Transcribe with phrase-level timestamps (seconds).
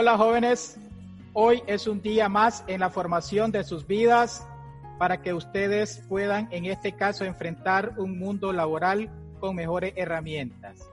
[0.00, 0.78] Hola jóvenes,
[1.32, 4.46] hoy es un día más en la formación de sus vidas
[4.96, 10.88] para que ustedes puedan en este caso enfrentar un mundo laboral con mejores herramientas.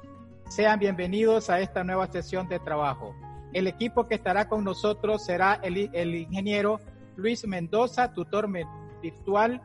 [0.50, 3.16] Sean bienvenidos a esta nueva sesión de trabajo.
[3.54, 6.80] El equipo que estará con nosotros será el, ingeniero
[7.16, 8.50] Luis Mendoza, tutor
[9.04, 9.62] virtual,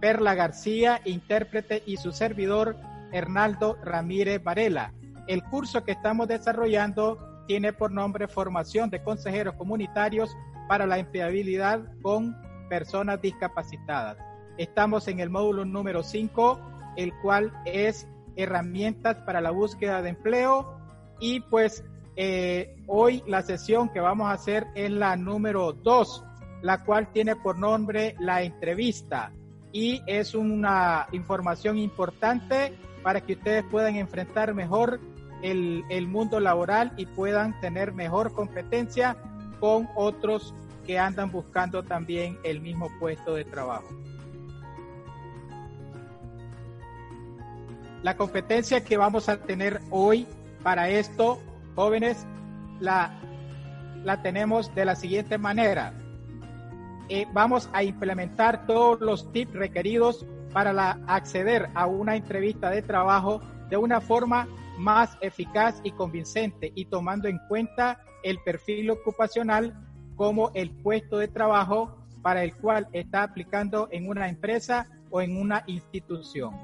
[0.00, 2.74] Perla García, intérprete y su servidor
[3.12, 4.92] Hernaldo Ramírez Varela.
[5.28, 10.36] El curso que estamos desarrollando tiene por nombre Formación de Consejeros Comunitarios
[10.68, 12.36] para la Empleabilidad con
[12.68, 14.18] Personas Discapacitadas.
[14.56, 16.60] Estamos en el módulo número 5,
[16.96, 20.78] el cual es herramientas para la búsqueda de empleo
[21.18, 21.82] y pues
[22.14, 26.24] eh, hoy la sesión que vamos a hacer es la número 2,
[26.62, 29.32] la cual tiene por nombre la entrevista
[29.72, 35.00] y es una información importante para que ustedes puedan enfrentar mejor
[35.42, 39.16] el, mundo laboral y puedan tener mejor competencia
[39.58, 40.54] con otros
[40.86, 43.88] que andan buscando también el mismo puesto de trabajo.
[48.02, 50.26] La competencia que vamos a tener hoy
[50.62, 51.38] para esto,
[51.74, 52.26] jóvenes,
[52.80, 53.18] la,
[54.04, 55.92] la tenemos de la siguiente manera.
[57.08, 63.40] Eh, vamos a implementar todos los tips requeridos para acceder a una entrevista de trabajo
[63.68, 64.48] de una forma
[64.80, 69.74] más eficaz y convincente y tomando en cuenta el perfil ocupacional
[70.16, 75.36] como el puesto de trabajo para el cual está aplicando en una empresa o en
[75.36, 76.54] una institución.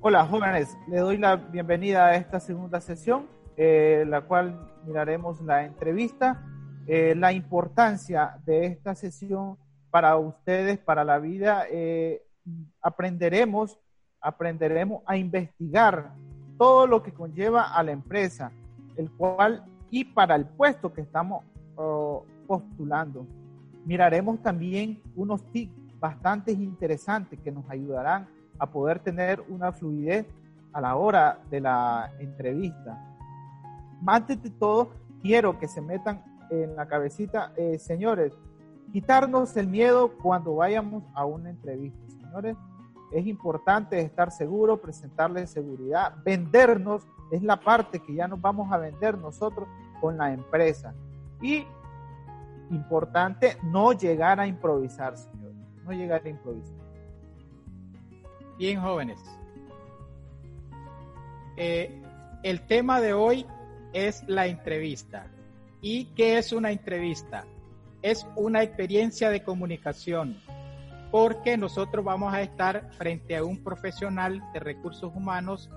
[0.00, 5.64] Hola jóvenes, le doy la bienvenida a esta segunda sesión, eh, la cual miraremos la
[5.64, 6.44] entrevista,
[6.86, 9.56] eh, la importancia de esta sesión
[9.90, 11.64] para ustedes, para la vida.
[11.70, 12.22] Eh,
[12.82, 13.78] aprenderemos,
[14.22, 16.12] aprenderemos a investigar
[16.56, 18.52] todo lo que conlleva a la empresa,
[18.96, 21.44] el cual y para el puesto que estamos
[21.76, 23.26] oh, postulando.
[23.84, 28.26] Miraremos también unos tips bastante interesantes que nos ayudarán
[28.58, 30.26] a poder tener una fluidez
[30.72, 32.98] a la hora de la entrevista.
[34.06, 34.90] Antes de todo,
[35.20, 38.32] quiero que se metan en la cabecita, eh, señores,
[38.92, 41.98] quitarnos el miedo cuando vayamos a una entrevista.
[42.08, 42.56] Señores,
[43.12, 48.78] es importante estar seguro, presentarle seguridad, vendernos, es la parte que ya nos vamos a
[48.78, 49.68] vender nosotros
[50.00, 50.94] con la empresa.
[51.40, 51.64] Y
[52.70, 56.82] importante, no llegar a improvisar, señores, no llegar a improvisar.
[58.58, 59.18] Bien, jóvenes.
[61.56, 62.02] Eh,
[62.42, 63.46] el tema de hoy
[63.92, 65.26] es la entrevista.
[65.80, 67.44] ¿Y qué es una entrevista?
[68.02, 70.36] Es una experiencia de comunicación,
[71.12, 75.70] porque nosotros vamos a estar frente a un profesional de recursos humanos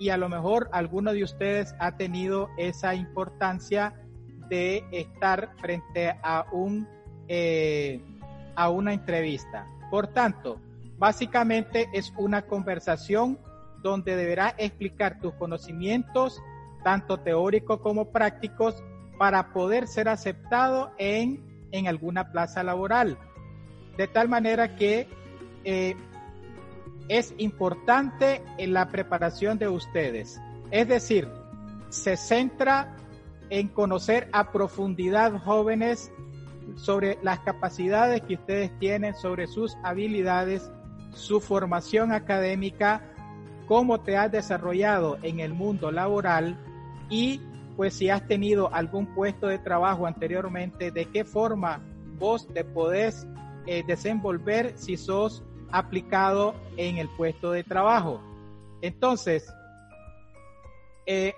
[0.00, 3.94] y a lo mejor alguno de ustedes ha tenido esa importancia
[4.48, 6.88] de estar frente a un
[7.28, 8.02] eh,
[8.56, 9.64] a una entrevista.
[9.90, 10.60] Por tanto,
[10.98, 13.38] Básicamente es una conversación
[13.82, 16.42] donde deberás explicar tus conocimientos,
[16.82, 18.82] tanto teóricos como prácticos,
[19.16, 23.16] para poder ser aceptado en, en alguna plaza laboral.
[23.98, 25.06] De tal manera que
[25.64, 25.94] eh,
[27.08, 30.40] es importante en la preparación de ustedes.
[30.70, 31.28] Es decir,
[31.90, 32.96] se centra
[33.50, 36.10] en conocer a profundidad jóvenes
[36.76, 40.70] sobre las capacidades que ustedes tienen, sobre sus habilidades
[41.12, 43.02] su formación académica,
[43.66, 46.56] cómo te has desarrollado en el mundo laboral
[47.10, 47.40] y
[47.76, 51.80] pues si has tenido algún puesto de trabajo anteriormente, de qué forma
[52.18, 53.26] vos te podés
[53.70, 58.18] eh, desenvolver si sos aplicado en el puesto de trabajo.
[58.80, 59.52] Entonces,
[61.04, 61.34] eh,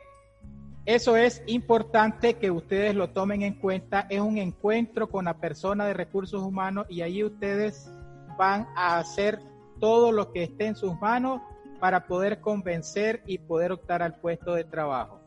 [0.87, 4.07] eso es importante que ustedes lo tomen en cuenta.
[4.09, 7.91] Es un encuentro con la persona de recursos humanos y ahí ustedes
[8.39, 9.41] van a hacer
[9.81, 11.41] todo lo que esté en sus manos
[11.81, 15.19] para poder convencer y poder optar al puesto de trabajo.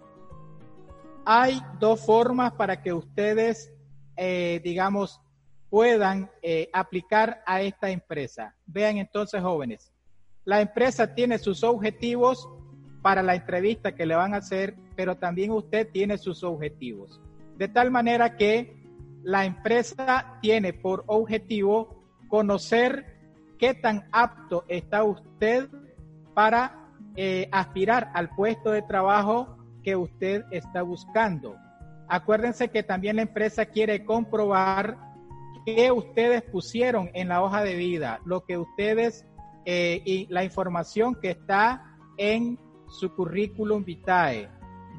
[1.25, 3.73] Hay dos formas para que ustedes,
[4.15, 5.19] eh, digamos,
[5.73, 8.53] puedan eh, aplicar a esta empresa.
[8.67, 9.91] Vean entonces, jóvenes,
[10.45, 12.47] la empresa tiene sus objetivos
[13.01, 17.19] para la entrevista que le van a hacer, pero también usted tiene sus objetivos.
[17.57, 18.85] De tal manera que
[19.23, 23.07] la empresa tiene por objetivo conocer
[23.57, 25.69] qué tan apto está usted
[26.35, 31.55] para eh, aspirar al puesto de trabajo que usted está buscando.
[32.07, 35.12] Acuérdense que también la empresa quiere comprobar
[35.65, 39.25] qué ustedes pusieron en la hoja de vida, lo que ustedes
[39.65, 44.49] eh, y la información que está en su currículum vitae.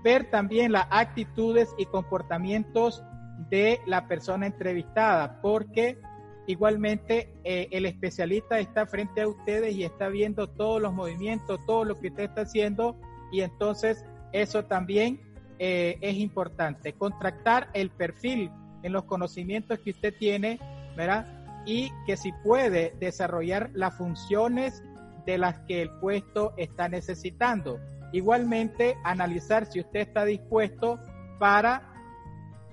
[0.03, 3.03] ver también las actitudes y comportamientos
[3.49, 5.99] de la persona entrevistada, porque
[6.47, 11.85] igualmente eh, el especialista está frente a ustedes y está viendo todos los movimientos, todo
[11.85, 12.97] lo que usted está haciendo
[13.33, 15.21] y entonces eso también
[15.59, 16.93] eh, es importante.
[16.93, 18.51] Contractar el perfil
[18.85, 20.61] en los conocimientos que usted tiene,
[20.97, 21.27] ¿verdad?
[21.67, 24.85] Y que si puede desarrollar las funciones
[25.27, 27.81] de las que el puesto está necesitando.
[28.13, 31.01] Igualmente, analizar si usted está dispuesto
[31.39, 31.95] para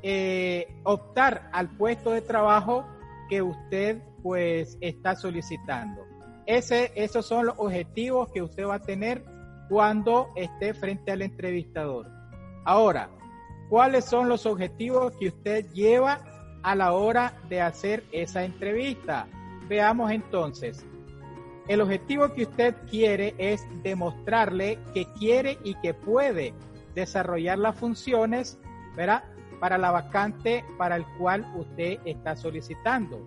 [0.03, 2.85] eh, optar al puesto de trabajo
[3.29, 6.05] que usted pues está solicitando.
[6.45, 9.23] Esos son los objetivos que usted va a tener
[9.69, 12.07] cuando esté frente al entrevistador.
[12.65, 13.09] Ahora,
[13.71, 16.19] ¿cuáles son los objetivos que usted lleva
[16.61, 19.27] a la hora de hacer esa entrevista?
[19.69, 20.85] Veamos entonces.
[21.69, 26.53] El objetivo que usted quiere es demostrarle que quiere y que puede
[26.95, 28.59] desarrollar las funciones,
[28.97, 29.23] ¿verdad?
[29.61, 33.25] Para la vacante para el cual usted está solicitando.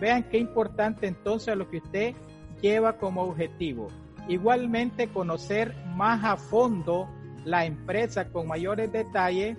[0.00, 2.14] Vean qué importante entonces lo que usted
[2.62, 3.88] lleva como objetivo.
[4.26, 7.10] Igualmente conocer más a fondo
[7.44, 9.58] la empresa con mayores detalles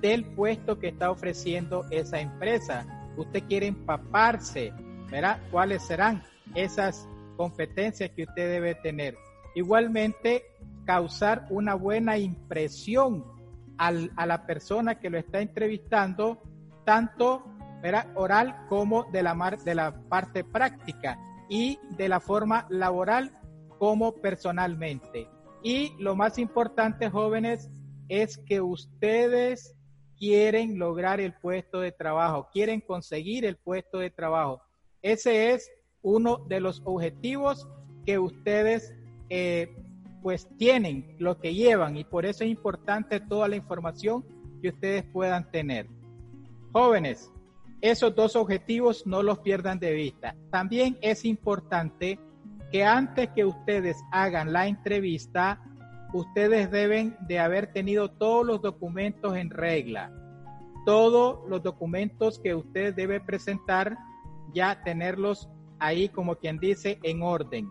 [0.00, 2.86] del puesto que está ofreciendo esa empresa.
[3.16, 4.72] Usted quiere empaparse,
[5.10, 5.40] ¿verdad?
[5.50, 6.22] ¿Cuáles serán
[6.54, 9.16] esas competencias que usted debe tener?
[9.54, 10.44] Igualmente,
[10.84, 13.24] causar una buena impresión
[13.76, 16.42] al, a la persona que lo está entrevistando,
[16.84, 17.44] tanto
[17.82, 18.06] ¿verdad?
[18.14, 21.18] oral como de la, mar, de la parte práctica
[21.48, 23.32] y de la forma laboral
[23.78, 25.28] como personalmente.
[25.62, 27.70] Y lo más importante, jóvenes,
[28.08, 29.74] es que ustedes
[30.18, 34.60] quieren lograr el puesto de trabajo, quieren conseguir el puesto de trabajo.
[35.02, 35.70] Ese es
[36.02, 37.68] uno de los objetivos
[38.04, 38.94] que ustedes
[39.30, 39.74] eh,
[40.22, 44.24] pues tienen, lo que llevan y por eso es importante toda la información
[44.60, 45.86] que ustedes puedan tener.
[46.72, 47.30] Jóvenes,
[47.80, 50.34] esos dos objetivos no los pierdan de vista.
[50.50, 52.18] También es importante
[52.72, 55.62] que antes que ustedes hagan la entrevista,
[56.12, 60.12] ustedes deben de haber tenido todos los documentos en regla.
[60.86, 63.98] Todos los documentos que usted debe presentar,
[64.54, 67.70] ya tenerlos ahí, como quien dice, en orden.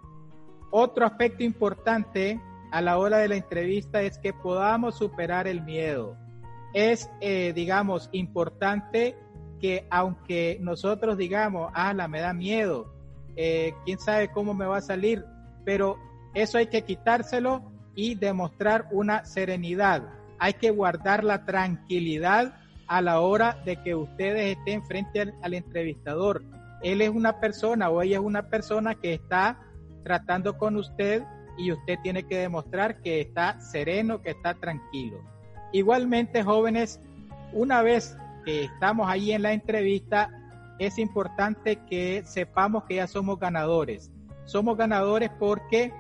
[0.72, 2.40] Otro aspecto importante
[2.72, 6.18] a la hora de la entrevista es que podamos superar el miedo.
[6.74, 9.18] Es, eh, digamos, importante
[9.60, 12.94] que aunque nosotros digamos, ah, la me da miedo,
[13.36, 15.26] eh, quién sabe cómo me va a salir,
[15.66, 15.98] pero
[16.34, 20.04] eso hay que quitárselo y demostrar una serenidad.
[20.38, 22.54] Hay que guardar la tranquilidad
[22.86, 26.44] a la hora de que ustedes estén frente al, entrevistador.
[26.84, 29.58] Él es una persona o ella es una persona que está
[30.04, 31.24] tratando con usted
[31.58, 35.18] y usted tiene que demostrar que está sereno, que está tranquilo.
[35.74, 37.02] Igualmente, jóvenes,
[37.52, 40.30] una vez que estamos ahí en la entrevista,
[40.78, 44.12] es importante que sepamos que ya somos ganadores.
[44.46, 45.92] Somos ganadores porque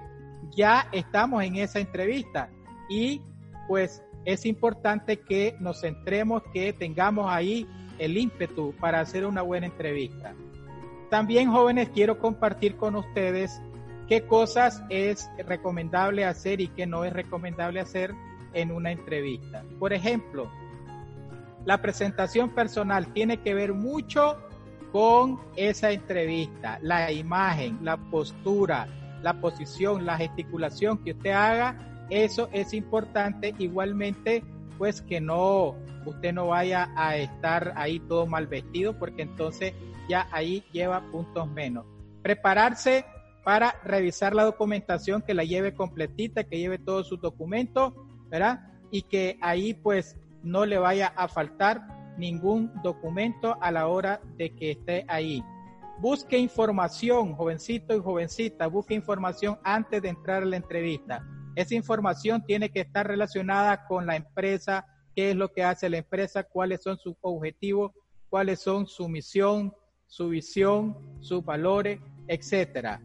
[0.55, 2.49] ya estamos en esa entrevista
[2.89, 3.21] y
[3.67, 7.67] pues es importante que nos centremos, que tengamos ahí
[7.99, 10.33] el ímpetu para hacer una buena entrevista.
[11.09, 13.61] También jóvenes quiero compartir con ustedes
[14.07, 18.13] qué cosas es recomendable hacer y qué no es recomendable hacer
[18.53, 19.63] en una entrevista.
[19.79, 20.51] Por ejemplo,
[21.65, 24.37] la presentación personal tiene que ver mucho
[24.91, 28.87] con esa entrevista, la imagen, la postura,
[29.21, 33.53] la posición, la gesticulación que usted haga, eso es importante.
[33.57, 34.43] Igualmente,
[34.77, 39.73] pues que no, usted no vaya a estar ahí todo mal vestido, porque entonces
[40.09, 41.85] ya ahí lleva puntos menos.
[42.21, 43.05] Prepararse
[43.43, 47.93] para revisar la documentación, que la lleve completita, que lleve todos sus documentos,
[48.29, 48.71] ¿verdad?
[48.91, 54.53] Y que ahí pues no le vaya a faltar ningún documento a la hora de
[54.55, 55.43] que esté ahí.
[55.99, 61.25] Busque información, jovencito y jovencita, busque información antes de entrar a la entrevista.
[61.55, 64.85] Esa información tiene que estar relacionada con la empresa,
[65.15, 67.93] qué es lo que hace la empresa, cuáles son sus objetivos,
[68.29, 69.73] cuáles son su misión,
[70.05, 73.01] su visión, sus valores, etcétera.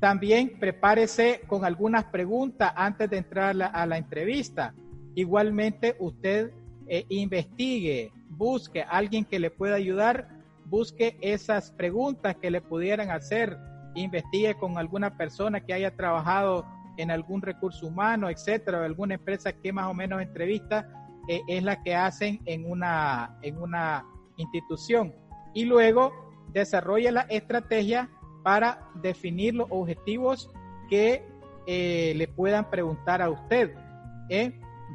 [0.00, 4.74] También prepárese con algunas preguntas antes de entrar a la, entrevista.
[5.14, 6.50] Igualmente, usted
[6.86, 10.35] eh, investigue, busque a alguien que le pueda ayudar,
[10.68, 13.56] busque esas preguntas que le pudieran hacer,
[13.94, 19.52] investigue con alguna persona que haya trabajado en algún recurso humano, etcétera, o alguna empresa
[19.52, 20.88] que más o menos entrevista
[21.28, 24.04] eh, es la que hacen en una, en una
[24.36, 25.14] institución.
[25.54, 26.12] Y luego
[26.52, 28.10] desarrolla la estrategia
[28.42, 30.50] para definir los objetivos
[30.88, 31.24] que
[31.66, 33.74] eh, le puedan preguntar a usted.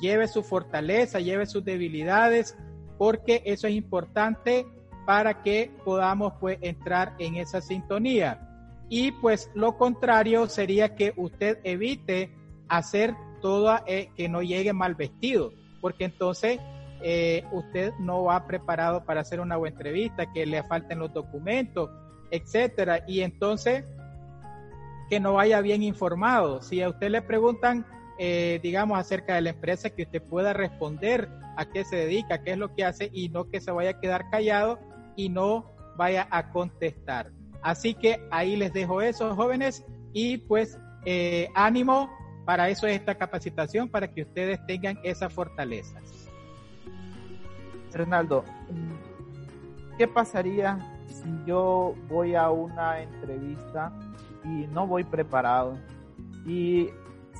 [0.01, 2.57] lleve su fortaleza, lleve sus debilidades,
[2.97, 4.65] porque eso es importante
[5.05, 8.47] para que podamos pues entrar en esa sintonía.
[8.89, 12.35] Y pues lo contrario sería que usted evite
[12.67, 16.59] hacer todo eh, que no llegue mal vestido, porque entonces
[17.01, 21.89] eh, usted no va preparado para hacer una buena entrevista, que le falten los documentos,
[22.29, 23.83] etcétera, y entonces
[25.09, 26.61] que no vaya bien informado.
[26.61, 27.85] Si a usted le preguntan,
[28.17, 32.51] eh, digamos, acerca de la empresa, que usted pueda responder a qué se dedica, qué
[32.51, 34.79] es lo que hace, y no que se vaya a quedar callado
[35.21, 37.31] y no vaya a contestar.
[37.61, 42.09] Así que ahí les dejo eso, jóvenes, y pues eh, ánimo,
[42.43, 46.27] para eso es esta capacitación, para que ustedes tengan esas fortalezas.
[47.93, 48.43] Renaldo,
[49.97, 53.93] ¿qué pasaría si yo voy a una entrevista
[54.43, 55.77] y no voy preparado
[56.47, 56.89] y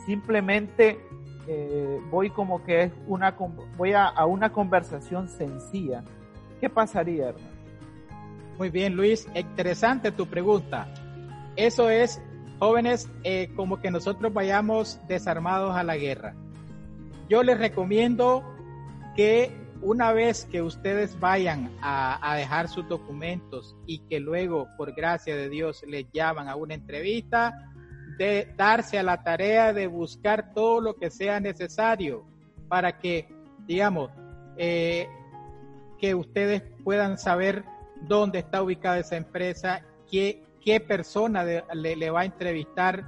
[0.06, 1.00] simplemente
[1.48, 3.36] eh, voy como que es una
[3.76, 6.04] voy a, una conversación sencilla?
[6.60, 7.51] ¿Qué pasaría, hermano?
[8.62, 10.88] Muy bien, Luis, interesante tu pregunta.
[11.56, 12.22] Eso es,
[12.60, 16.36] jóvenes, eh, como que nosotros vayamos desarmados a la guerra.
[17.28, 18.44] Yo les recomiendo
[19.16, 19.52] que
[19.82, 25.50] una vez que ustedes vayan a, dejar sus documentos y que luego, por gracia de
[25.50, 27.68] Dios, les llaman a una entrevista,
[28.20, 32.26] de darse a la tarea de buscar todo lo que sea necesario
[32.68, 33.28] para que,
[33.66, 34.12] digamos,
[34.56, 35.10] eh,
[35.98, 37.66] que ustedes puedan saber
[38.08, 43.06] dónde está ubicada esa empresa, qué, qué persona le, va a entrevistar,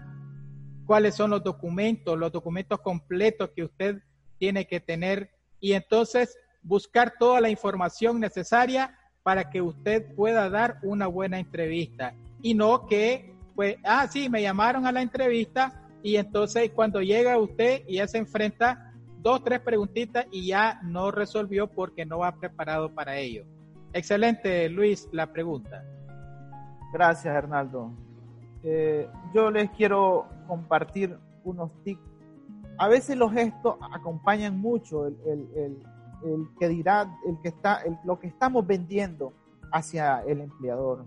[0.86, 4.02] cuáles son los documentos, los documentos completos que usted
[4.38, 10.80] tiene que tener y entonces buscar toda la información necesaria para que usted pueda dar
[10.84, 16.18] una buena entrevista y no que, pues, ah, sí, me llamaron a la entrevista y
[16.18, 21.68] entonces cuando llega usted y ya se enfrenta dos, tres preguntitas y ya no resolvió
[21.68, 23.46] porque no va preparado para ello.
[23.94, 25.84] Excelente, Luis, la pregunta.
[26.92, 27.92] Gracias, Hernaldo.
[28.64, 32.02] Eh, yo les quiero compartir unos tips.
[32.78, 35.16] A veces los gestos acompañan mucho el,
[36.24, 39.34] el que dirá, el que está, lo que estamos vendiendo
[39.72, 41.06] hacia el empleador.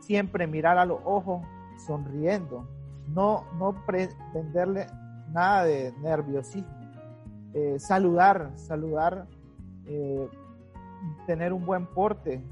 [0.00, 1.44] Siempre mirar a los ojos
[1.86, 2.68] sonriendo,
[3.08, 3.74] no, no
[4.32, 4.86] venderle
[5.30, 6.70] nada de nerviosismo.
[7.54, 9.26] Eh, saludar, saludar,
[9.86, 10.28] eh,
[11.26, 12.42] tener un buen porte,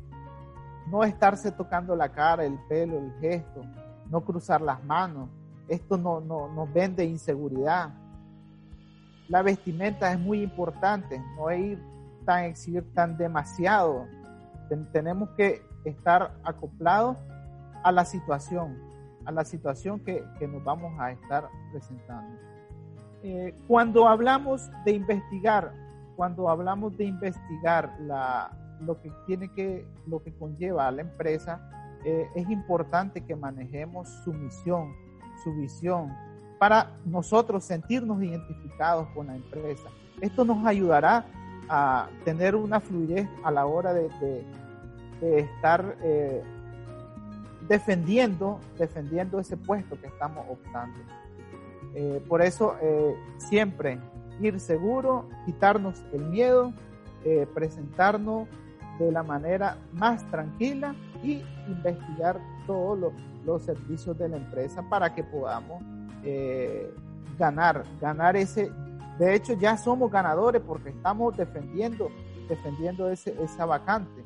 [0.90, 3.62] no estarse tocando la cara, el pelo, el gesto,
[4.11, 5.28] no cruzar las manos.
[5.68, 7.90] Esto no, no, nos vende inseguridad.
[9.28, 11.78] La vestimenta es muy importante, no ir
[12.25, 14.06] tan exhibir tan demasiado.
[14.92, 17.16] tenemos que estar acoplados
[17.82, 18.78] a la situación,
[19.25, 22.38] a la situación que, nos vamos a estar presentando.
[23.23, 25.73] Eh, cuando hablamos de investigar,
[26.16, 28.50] cuando hablamos de investigar la,
[28.81, 31.61] lo que tiene que, lo que conlleva a la empresa,
[32.04, 34.92] eh, es importante que manejemos su misión,
[35.45, 36.12] su visión,
[36.59, 39.88] para nosotros sentirnos identificados con la empresa.
[40.21, 41.26] Esto nos ayudará
[41.69, 44.45] a tener una fluidez a la hora de,
[45.21, 46.42] estar eh,
[47.69, 50.99] defendiendo, defendiendo ese puesto que estamos optando.
[51.95, 52.75] Eh, por eso
[53.38, 53.99] siempre
[54.40, 56.72] ir seguro, quitarnos el miedo,
[57.54, 58.48] presentarnos
[58.98, 63.12] de la manera más tranquila y investigar todos
[63.44, 65.82] los, servicios de la empresa para que podamos
[67.38, 68.72] ganar, ganar ese
[69.18, 72.08] de hecho, ya somos ganadores porque estamos defendiendo,
[72.48, 74.24] defendiendo ese, esa vacante.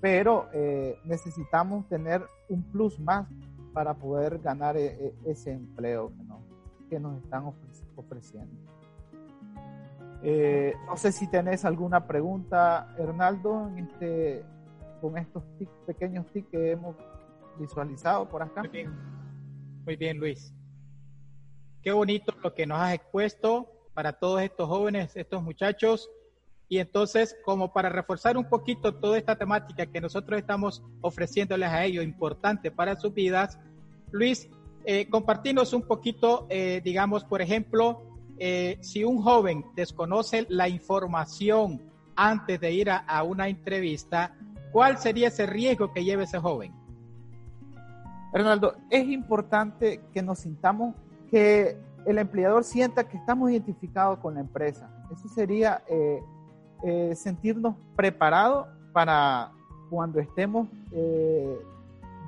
[0.00, 3.28] Pero eh, necesitamos tener un plus más
[3.72, 6.40] para poder ganar ese empleo nos,
[6.88, 7.52] que nos están
[7.96, 8.73] ofreciendo.
[10.26, 14.42] Eh, no sé si tenés alguna pregunta, Hernaldo, este,
[15.02, 15.42] con estos
[15.86, 16.96] pequeños tics que hemos
[17.58, 18.62] visualizado por acá.
[19.84, 20.18] Muy bien.
[20.18, 20.54] Luis.
[21.82, 26.10] Qué bonito lo que nos has expuesto para todos estos jóvenes, estos muchachos.
[26.70, 31.84] Y entonces, como para reforzar un poquito toda esta temática que nosotros estamos ofreciéndoles a
[31.84, 33.58] ellos, importante para sus vidas,
[34.10, 34.48] Luis,
[34.86, 41.80] eh, compartimos un poquito, eh, digamos, por ejemplo, eh, si un joven desconoce la información
[42.16, 44.34] antes de ir a, una entrevista,
[44.72, 46.72] ¿cuál sería ese riesgo que lleve ese joven?
[48.32, 50.94] Ronaldo, es importante que nos sintamos
[51.30, 51.76] que
[52.06, 54.90] el empleador sienta que estamos identificados con la empresa.
[55.12, 56.20] Eso sería eh,
[56.84, 59.52] eh, sentirnos preparados para
[59.90, 60.68] cuando estemos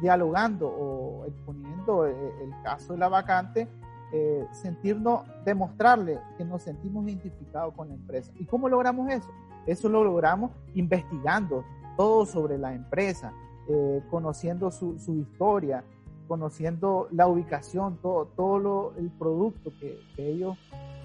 [0.01, 3.69] dialogando o exponiendo el caso de la vacante,
[4.17, 8.33] eh, sentirnos, demostrarle que nos sentimos identificados con la empresa.
[8.39, 9.29] ¿Y cómo logramos eso?
[9.67, 11.65] Eso lo logramos investigando
[11.97, 13.33] todo sobre la empresa,
[13.69, 15.85] eh, conociendo su, su, historia,
[16.29, 20.57] conociendo la ubicación, todo, todo el producto que, que, ellos,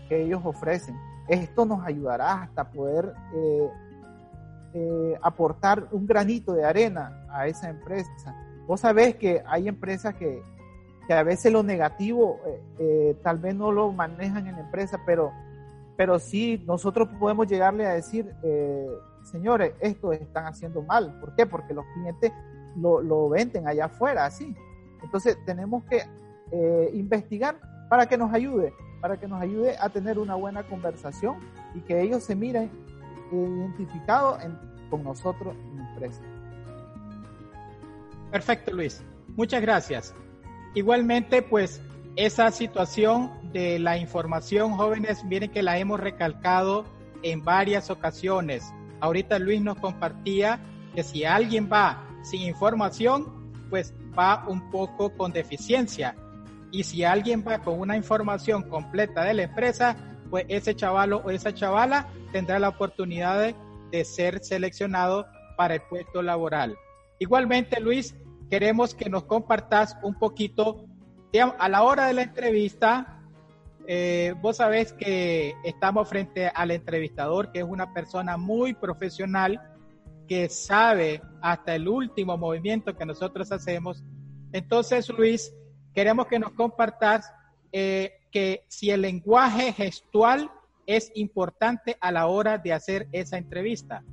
[0.07, 0.95] que ellos ofrecen.
[1.27, 3.69] Esto nos ayudará hasta poder eh,
[4.73, 8.35] eh, aportar un granito de arena a esa empresa.
[8.67, 10.41] Vos sabés que hay empresas que,
[11.11, 12.39] que a veces lo negativo
[12.79, 15.33] eh, tal vez no lo manejan en la empresa, pero,
[15.97, 18.33] pero sí nosotros podemos llegarle a decir,
[19.23, 21.19] señores, esto están haciendo mal.
[21.19, 21.45] ¿Por qué?
[21.45, 22.31] Porque los clientes
[22.77, 24.55] lo, lo venden allá afuera, así.
[25.03, 26.01] Entonces tenemos que
[26.93, 31.37] investigar para que nos ayude para que nos ayude a tener una buena conversación
[31.73, 32.69] y que ellos se miren
[33.31, 34.37] identificados
[34.89, 36.21] con nosotros en la empresa.
[38.29, 39.03] Perfecto, Luis.
[39.35, 40.13] Muchas gracias.
[40.73, 41.81] Igualmente, pues
[42.15, 46.85] esa situación de la información, jóvenes, miren que la hemos recalcado
[47.23, 48.73] en varias ocasiones.
[48.99, 50.59] Ahorita Luis nos compartía
[50.95, 56.15] que si alguien va sin información, pues va un poco con deficiencia.
[56.71, 59.95] Y si alguien va con una información completa de la empresa,
[60.29, 63.53] pues ese chaval o esa chavala tendrá la oportunidad
[63.91, 66.77] de, ser seleccionado para el puesto laboral.
[67.19, 68.15] Igualmente, Luis,
[68.51, 70.85] queremos que nos compartas un poquito,
[71.57, 73.21] a la hora de la entrevista,
[73.87, 79.61] eh, vos sabés que estamos frente al entrevistador, que es una persona muy profesional,
[80.27, 84.03] que sabe hasta el último movimiento que nosotros hacemos.
[84.51, 85.53] Entonces, Luis,
[85.93, 87.33] queremos que nos compartas
[87.71, 90.51] eh, que si el lenguaje gestual
[90.85, 94.03] es importante a la hora de hacer esa entrevista.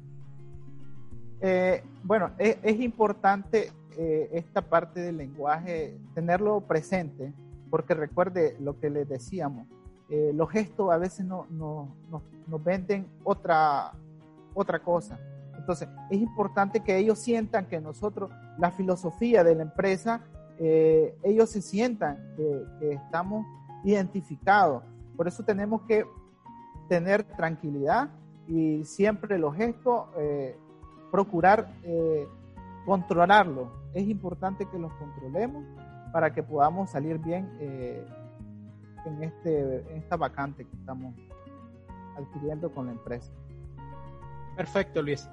[1.41, 7.35] Eh, bueno, es, importante eh, esta parte del lenguaje, tenerlo presente,
[7.71, 9.67] porque recuerde lo que les decíamos,
[10.33, 11.95] los gestos a veces no, no,
[12.47, 13.93] nos venden otra,
[14.55, 15.21] otra cosa.
[15.59, 20.23] Entonces, es importante que ellos sientan que nosotros, la filosofía de la empresa
[20.61, 23.47] eh, ellos se sientan que, estamos
[23.85, 24.83] identificados.
[25.17, 26.05] Por eso tenemos que
[26.89, 28.11] tener tranquilidad
[28.49, 30.57] y siempre los gestos, eh,
[31.11, 32.27] procurar eh,
[32.87, 33.69] controlarlos.
[33.95, 35.65] Es importante que los controlemos
[36.13, 41.15] para que podamos salir bien en, este, en esta vacante que estamos
[42.17, 43.33] adquiriendo con la empresa.
[44.57, 45.29] Perfecto, Luis.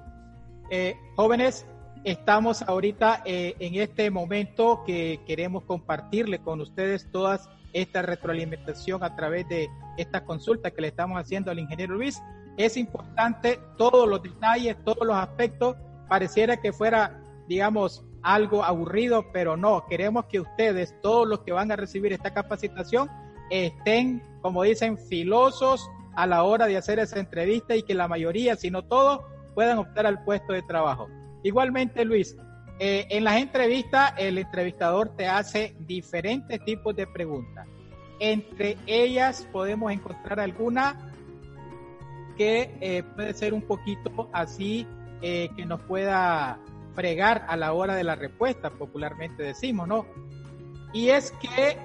[1.16, 1.66] jóvenes,
[2.06, 9.16] Estamos ahorita eh, en este momento que queremos compartirle con ustedes todas esta retroalimentación a
[9.16, 12.22] través de esta consulta que le estamos haciendo al ingeniero Luis.
[12.56, 15.74] Es importante todos los detalles, todos los aspectos.
[16.08, 19.86] Pareciera que fuera, digamos, algo aburrido, pero no.
[19.86, 23.08] Queremos que ustedes, todos los que van a recibir esta capacitación,
[23.50, 28.56] estén, como dicen, filosos a la hora de hacer esa entrevista y que la mayoría,
[28.56, 29.20] si no todos,
[29.54, 31.08] puedan optar al puesto de trabajo.
[31.44, 32.36] Igualmente, Luis,
[32.80, 37.68] eh, en las entrevistas el entrevistador te hace diferentes tipos de preguntas.
[38.18, 41.12] Entre ellas podemos encontrar alguna
[42.36, 44.84] que eh, puede ser un poquito así
[45.22, 46.58] eh, que nos pueda
[46.96, 50.06] fregar a la hora de la respuesta, popularmente decimos, ¿no?
[50.92, 51.78] Y es que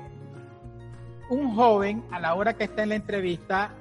[1.30, 3.76] un joven a la hora que está en la entrevista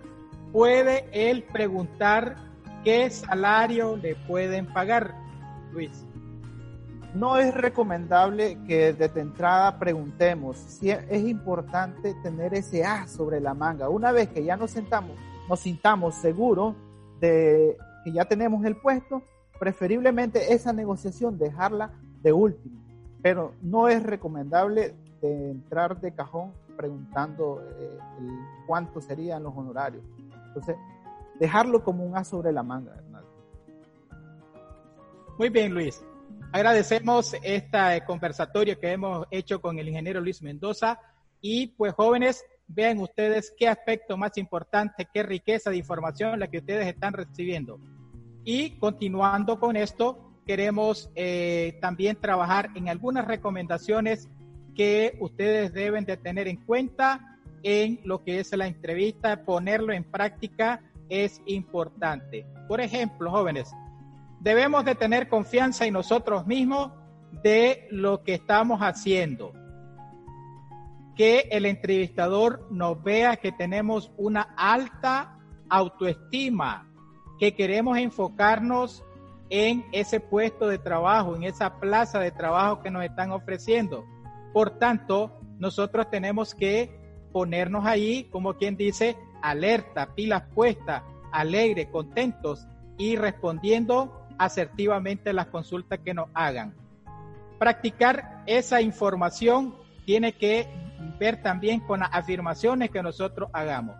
[0.52, 2.36] puede él preguntar
[2.84, 5.14] qué salario le pueden pagar.
[5.72, 6.04] Luis.
[7.14, 10.56] No es recomendable que desde entrada preguntemos.
[10.56, 13.88] Si es importante tener ese A sobre la manga.
[13.88, 15.16] Una vez que ya nos sentamos,
[15.48, 16.76] nos sintamos seguros
[17.20, 19.22] de que ya tenemos el puesto,
[19.60, 21.92] preferiblemente esa negociación dejarla
[22.22, 22.80] de último.
[23.22, 27.98] Pero no es recomendable entrar de cajón preguntando eh,
[28.66, 30.02] cuánto serían los honorarios.
[30.46, 30.76] Entonces,
[31.38, 32.96] dejarlo como un A sobre la manga.
[35.38, 36.02] Muy bien, Luis.
[36.52, 40.98] Agradecemos este conversatorio que hemos hecho con el ingeniero Luis Mendoza
[41.40, 46.58] y pues jóvenes, vean ustedes qué aspecto más importante, qué riqueza de información la que
[46.58, 47.78] ustedes están recibiendo.
[48.44, 54.28] Y continuando con esto, queremos eh, también trabajar en algunas recomendaciones
[54.74, 60.04] que ustedes deben de tener en cuenta en lo que es la entrevista, ponerlo en
[60.04, 62.46] práctica es importante.
[62.68, 63.70] Por ejemplo, jóvenes,
[64.40, 66.92] debemos de tener confianza en nosotros mismos
[67.42, 69.52] de lo que estamos haciendo.
[71.14, 75.36] Que el entrevistador nos vea que tenemos una alta
[75.68, 76.89] autoestima,
[77.40, 79.02] que queremos enfocarnos
[79.48, 84.04] en ese puesto de trabajo, en esa plaza de trabajo que nos están ofreciendo.
[84.52, 86.94] Por tanto, nosotros tenemos que
[87.32, 92.66] ponernos ahí, como quien dice, alerta, pilas puestas, alegre, contentos
[92.98, 96.74] y respondiendo asertivamente las consultas que nos hagan.
[97.58, 99.74] Practicar esa información
[100.04, 100.68] tiene que
[101.18, 103.96] ver también con las afirmaciones que nosotros hagamos.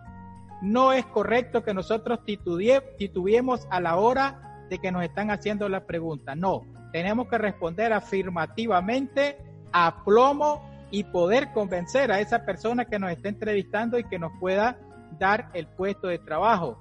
[0.61, 5.85] No es correcto que nosotros titubiemos a la hora de que nos están haciendo la
[5.85, 6.35] pregunta.
[6.35, 9.37] No, tenemos que responder afirmativamente,
[9.73, 14.31] a plomo y poder convencer a esa persona que nos está entrevistando y que nos
[14.39, 14.77] pueda
[15.17, 16.79] dar el puesto de trabajo.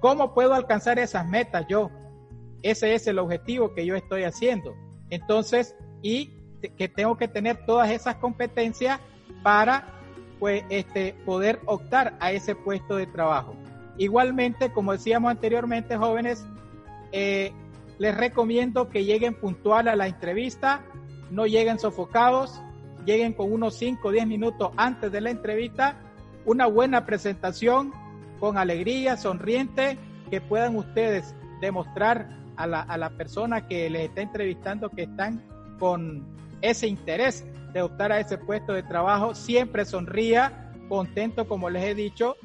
[0.00, 1.90] ¿Cómo puedo alcanzar esas metas yo?
[2.62, 4.74] Ese es el objetivo que yo estoy haciendo.
[5.10, 6.30] Entonces, y
[6.78, 8.98] que tengo que tener todas esas competencias
[9.42, 9.84] para
[10.44, 13.54] pues, este, poder optar a ese puesto de trabajo.
[13.96, 16.44] Igualmente, como decíamos anteriormente, jóvenes,
[17.12, 17.50] eh,
[17.96, 20.82] les recomiendo que lleguen puntual a la entrevista,
[21.30, 22.60] no lleguen sofocados,
[23.06, 25.96] lleguen con unos 5 o 10 minutos antes de la entrevista,
[26.44, 27.94] una buena presentación
[28.38, 29.96] con alegría, sonriente,
[30.30, 35.42] que puedan ustedes demostrar a la, a la persona que les está entrevistando que están
[35.78, 36.22] con
[36.60, 41.94] ese interés de optar a ese puesto de trabajo, siempre sonría, contento, como les he
[41.94, 42.36] dicho.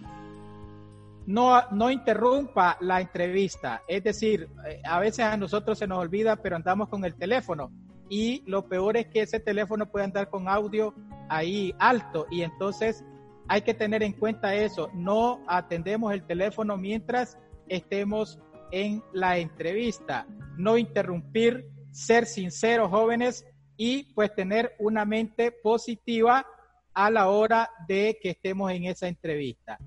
[1.28, 6.36] No, no interrumpa la entrevista, es decir, eh, a veces a nosotros se nos olvida,
[6.38, 7.72] pero andamos con el teléfono.
[8.10, 10.96] Y lo peor es que ese teléfono puede andar con audio
[11.30, 12.26] ahí alto.
[12.32, 13.06] Y entonces
[13.48, 17.38] hay que tener en cuenta eso, no atendemos el teléfono mientras
[17.68, 18.40] estemos
[18.72, 20.26] en la entrevista,
[20.58, 23.46] no interrumpir, ser sinceros jóvenes
[23.82, 26.46] y pues tener una mente positiva
[26.94, 29.80] a la hora de que estemos en esa entrevista.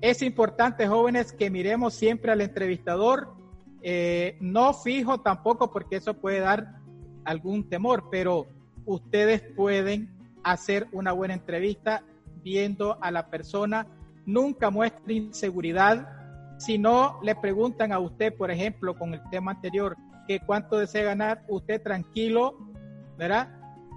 [0.00, 3.34] Es importante, jóvenes, que miremos siempre al entrevistador,
[3.82, 6.78] eh, no fijo tampoco porque eso puede dar
[7.26, 8.46] algún temor, pero
[8.86, 10.08] ustedes pueden
[10.42, 12.02] hacer una buena entrevista
[12.42, 13.86] viendo a la persona.
[14.24, 16.08] Nunca muestre inseguridad.
[16.56, 21.04] Si no le preguntan a usted, por ejemplo, con el tema anterior, que cuánto desea
[21.04, 22.56] ganar, usted tranquilo,
[23.16, 23.48] ¿verdad?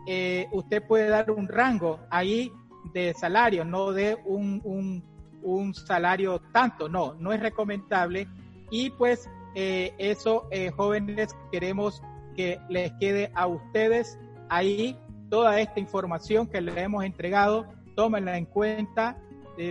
[0.06, 2.51] Eh, usted puede dar un rango ahí
[2.93, 5.03] de salario, no de un, un,
[5.43, 8.27] un salario tanto, no, no es recomendable.
[8.71, 12.01] Y pues eh, eso, eh, jóvenes, queremos
[12.38, 14.17] que les quede a ustedes
[14.49, 14.97] ahí
[15.30, 19.17] toda esta información que les hemos entregado, tómenla en cuenta,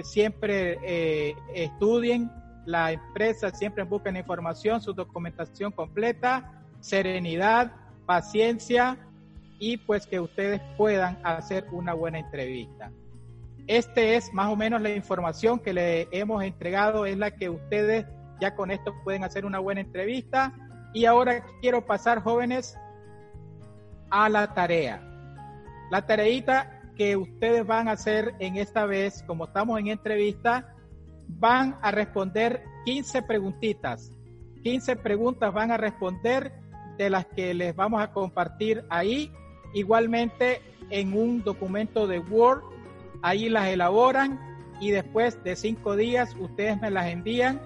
[0.03, 2.31] siempre estudien
[2.67, 7.73] la empresa, siempre busquen información, su documentación completa, serenidad,
[8.05, 8.99] paciencia
[9.59, 12.91] y pues que ustedes puedan hacer una buena entrevista.
[13.67, 18.07] Este es más o menos la información que le hemos entregado, es la que ustedes
[18.41, 20.53] ya con esto pueden hacer una buena entrevista
[20.93, 22.79] y ahora quiero pasar, jóvenes,
[24.11, 25.03] a la tarea.
[25.91, 30.75] La tareita que ustedes van a hacer en esta vez, como estamos en entrevista,
[31.29, 34.11] van a responder 15 preguntitas.
[34.63, 36.53] 15 preguntas van a responder
[36.97, 39.31] de las que les vamos a compartir ahí.
[39.73, 42.63] Igualmente en un documento de Word,
[43.23, 44.39] ahí las elaboran
[44.81, 47.61] y después de cinco días ustedes me las envían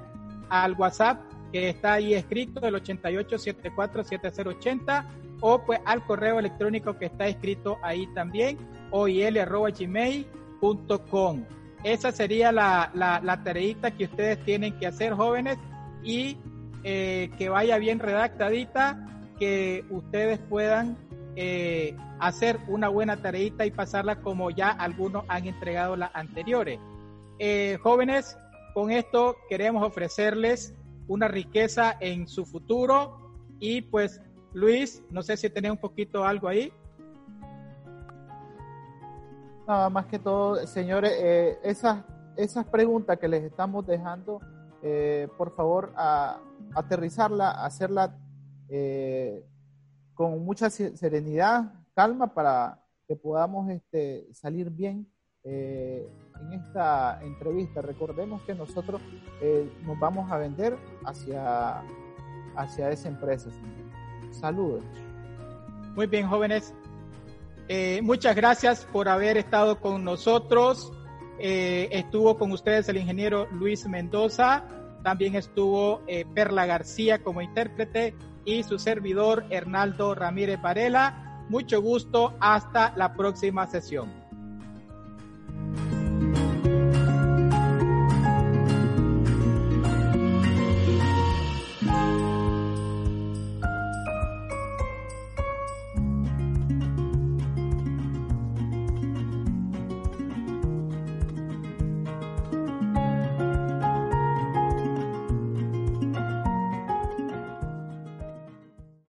[0.48, 1.20] al WhatsApp
[1.52, 5.04] que está ahí escrito, el 88747080,
[5.40, 8.56] o pues al correo electrónico que está escrito ahí también,
[8.90, 11.44] oil.gmail.com.
[11.82, 15.58] Esa sería la, la, tareita que ustedes tienen que hacer, jóvenes,
[16.02, 16.36] y
[16.84, 19.06] eh, que vaya bien redactadita,
[19.38, 20.98] que ustedes puedan
[21.42, 26.78] eh, hacer una buena tareita y pasarla como ya algunos han entregado las anteriores.
[27.38, 28.36] Eh, jóvenes,
[28.74, 30.74] con esto queremos ofrecerles
[31.08, 33.32] una riqueza en su futuro.
[33.58, 34.20] Y pues,
[34.52, 36.70] Luis, no sé si tenés un poquito algo ahí.
[39.66, 42.04] Nada más que todo, señores, eh, esas,
[42.36, 44.40] esas preguntas que les estamos dejando,
[45.38, 46.38] por favor, a,
[46.74, 48.14] aterrizarla, hacerla
[50.20, 52.78] con mucha serenidad, calma, para
[53.08, 55.10] que podamos este, salir bien
[55.42, 57.80] en esta entrevista.
[57.80, 59.00] Recordemos que nosotros
[59.40, 61.82] eh, nos vamos a vender hacia,
[62.54, 63.48] hacia esa empresa.
[64.30, 64.84] Saludos.
[65.96, 66.74] Muy bien, jóvenes.
[67.68, 70.92] Eh, muchas gracias por haber estado con nosotros.
[71.38, 74.64] Eh, estuvo con ustedes el ingeniero Luis Mendoza,
[75.02, 76.02] también estuvo
[76.34, 81.44] Perla García como intérprete y su servidor Hernaldo Ramírez Varela.
[81.48, 84.19] Mucho gusto, hasta la próxima sesión.